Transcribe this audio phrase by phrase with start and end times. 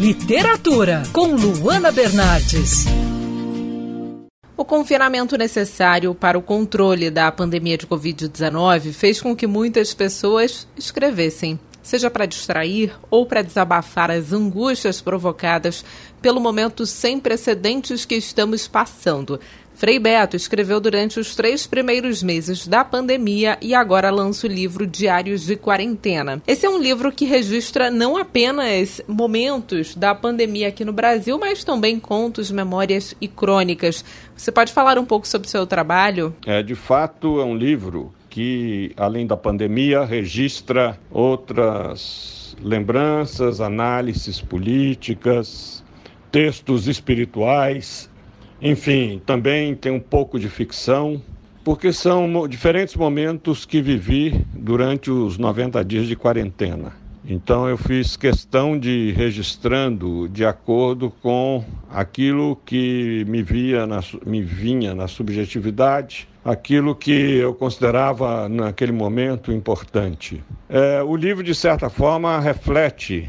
[0.00, 2.86] Literatura, com Luana Bernardes.
[4.56, 10.66] O confinamento necessário para o controle da pandemia de Covid-19 fez com que muitas pessoas
[10.76, 15.84] escrevessem, seja para distrair ou para desabafar as angústias provocadas
[16.20, 19.40] pelo momento sem precedentes que estamos passando.
[19.74, 24.86] Frei Beto escreveu durante os três primeiros meses da pandemia e agora lança o livro
[24.86, 26.42] Diários de Quarentena.
[26.46, 31.64] Esse é um livro que registra não apenas momentos da pandemia aqui no Brasil, mas
[31.64, 34.04] também contos, memórias e crônicas.
[34.36, 36.34] Você pode falar um pouco sobre o seu trabalho?
[36.46, 45.84] É, de fato, é um livro que, além da pandemia, registra outras lembranças, análises políticas,
[46.32, 48.10] textos espirituais
[48.64, 51.20] enfim, também tem um pouco de ficção,
[51.64, 56.92] porque são diferentes momentos que vivi durante os 90 dias de quarentena.
[57.24, 64.00] Então eu fiz questão de ir registrando de acordo com aquilo que me, via na,
[64.24, 70.42] me vinha na subjetividade, aquilo que eu considerava naquele momento importante.
[70.68, 73.28] É, o livro, de certa forma, reflete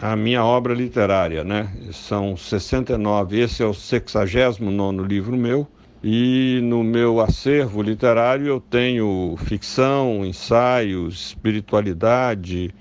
[0.00, 1.70] a minha obra literária, né?
[1.92, 5.66] São 69, esse é o 69 livro meu.
[6.02, 12.74] E no meu acervo literário eu tenho ficção, ensaios, espiritualidade,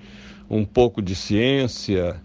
[0.49, 2.15] um pouco de ciência,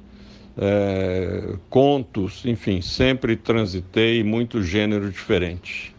[0.56, 5.93] é, contos, enfim, sempre transitei muito gênero diferente.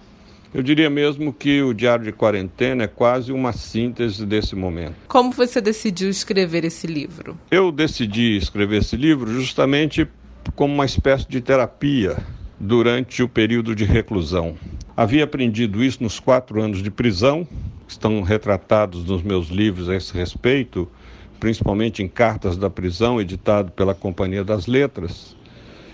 [0.55, 4.95] Eu diria mesmo que o Diário de Quarentena é quase uma síntese desse momento.
[5.05, 7.37] Como você decidiu escrever esse livro?
[7.51, 10.07] Eu decidi escrever esse livro justamente
[10.55, 12.15] como uma espécie de terapia
[12.57, 14.55] durante o período de reclusão.
[14.95, 17.45] Havia aprendido isso nos quatro anos de prisão,
[17.85, 20.89] estão retratados nos meus livros a esse respeito,
[21.37, 25.35] principalmente em Cartas da Prisão, editado pela Companhia das Letras.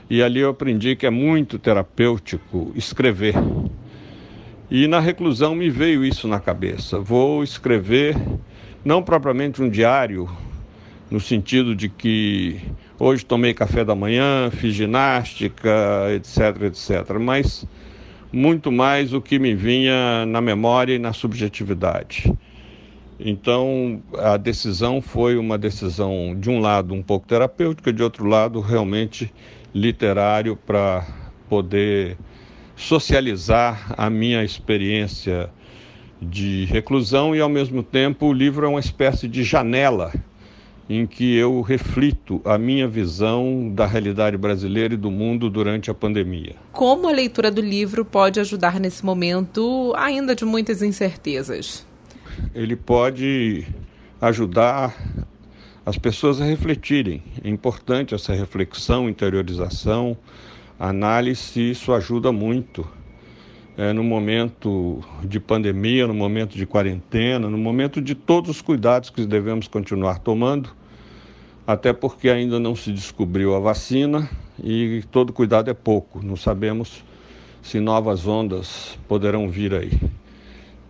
[0.08, 3.34] E ali eu aprendi que é muito terapêutico escrever.
[4.72, 6.98] E na reclusão me veio isso na cabeça.
[6.98, 8.16] Vou escrever,
[8.86, 10.30] não propriamente um diário,
[11.10, 12.58] no sentido de que
[12.98, 15.70] hoje tomei café da manhã, fiz ginástica,
[16.16, 17.66] etc, etc, mas
[18.32, 22.34] muito mais o que me vinha na memória e na subjetividade.
[23.20, 28.62] Então, a decisão foi uma decisão, de um lado, um pouco terapêutica, de outro lado,
[28.62, 29.34] realmente
[29.76, 31.06] literário para
[31.50, 32.16] poder
[32.76, 35.50] socializar a minha experiência
[36.22, 40.14] de reclusão e, ao mesmo tempo, o livro é uma espécie de janela
[40.90, 45.94] em que eu reflito a minha visão da realidade brasileira e do mundo durante a
[45.94, 46.56] pandemia.
[46.74, 51.86] Como a leitura do livro pode ajudar nesse momento ainda de muitas incertezas?
[52.54, 53.66] Ele pode
[54.20, 54.94] ajudar
[55.86, 57.24] as pessoas a refletirem.
[57.44, 60.18] É importante essa reflexão, interiorização,
[60.90, 62.88] análise, isso ajuda muito.
[63.78, 69.10] É, no momento de pandemia, no momento de quarentena, no momento de todos os cuidados
[69.10, 70.70] que devemos continuar tomando,
[71.66, 74.30] até porque ainda não se descobriu a vacina
[74.62, 76.20] e todo cuidado é pouco.
[76.24, 77.04] Não sabemos
[77.62, 80.21] se novas ondas poderão vir aí.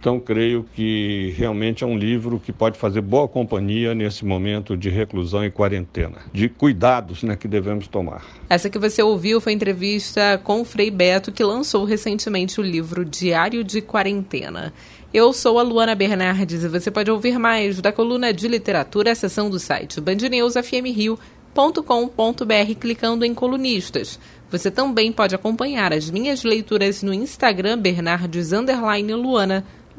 [0.02, 4.90] Então, creio que realmente é um livro que pode fazer boa companhia nesse momento de
[4.90, 8.26] reclusão e quarentena, de cuidados né, que devemos tomar.
[8.50, 13.06] Essa que você ouviu foi entrevista com o Frei Beto, que lançou recentemente o livro
[13.06, 14.74] Diário de Quarentena.
[15.14, 19.52] Eu sou a Luana Bernardes e você pode ouvir mais da coluna de literatura, seção
[19.52, 24.20] do site bandnewsfmrio.com.br clicando em colunistas.
[24.50, 29.64] Você também pode acompanhar as minhas leituras no Instagram Bernardes Luana